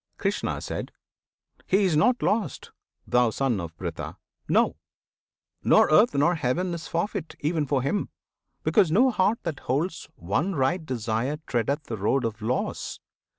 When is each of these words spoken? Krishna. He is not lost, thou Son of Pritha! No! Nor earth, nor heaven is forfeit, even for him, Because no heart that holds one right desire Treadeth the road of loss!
Krishna. 0.17 0.59
He 1.67 1.83
is 1.83 1.95
not 1.95 2.23
lost, 2.23 2.71
thou 3.05 3.29
Son 3.29 3.59
of 3.61 3.77
Pritha! 3.77 4.17
No! 4.49 4.77
Nor 5.63 5.91
earth, 5.91 6.15
nor 6.15 6.33
heaven 6.33 6.73
is 6.73 6.87
forfeit, 6.87 7.35
even 7.41 7.67
for 7.67 7.83
him, 7.83 8.09
Because 8.63 8.89
no 8.91 9.11
heart 9.11 9.37
that 9.43 9.59
holds 9.59 10.09
one 10.15 10.55
right 10.55 10.83
desire 10.83 11.37
Treadeth 11.45 11.83
the 11.83 11.97
road 11.97 12.25
of 12.25 12.41
loss! 12.41 12.99